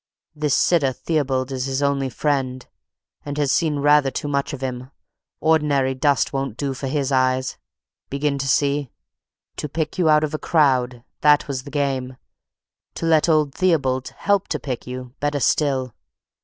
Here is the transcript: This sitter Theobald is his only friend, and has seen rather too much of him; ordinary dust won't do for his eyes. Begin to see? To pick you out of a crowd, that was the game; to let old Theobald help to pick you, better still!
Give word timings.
This 0.35 0.55
sitter 0.55 0.93
Theobald 0.93 1.51
is 1.51 1.65
his 1.67 1.83
only 1.83 2.09
friend, 2.09 2.65
and 3.23 3.37
has 3.37 3.51
seen 3.51 3.75
rather 3.77 4.09
too 4.09 4.27
much 4.27 4.51
of 4.51 4.61
him; 4.61 4.89
ordinary 5.39 5.93
dust 5.93 6.33
won't 6.33 6.57
do 6.57 6.73
for 6.73 6.87
his 6.87 7.11
eyes. 7.11 7.59
Begin 8.09 8.39
to 8.39 8.47
see? 8.47 8.89
To 9.57 9.69
pick 9.69 9.99
you 9.99 10.09
out 10.09 10.23
of 10.23 10.33
a 10.33 10.39
crowd, 10.39 11.03
that 11.19 11.47
was 11.47 11.65
the 11.65 11.69
game; 11.69 12.17
to 12.95 13.05
let 13.05 13.29
old 13.29 13.53
Theobald 13.53 14.07
help 14.17 14.47
to 14.47 14.59
pick 14.59 14.87
you, 14.87 15.13
better 15.19 15.39
still! 15.39 15.93